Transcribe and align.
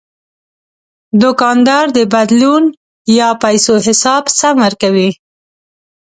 دوکاندار 1.21 1.85
د 1.97 1.99
بدلون 2.13 2.63
یا 3.19 3.29
پیسو 3.43 3.73
حساب 3.87 4.23
سم 4.39 4.55
ورکوي. 4.65 5.09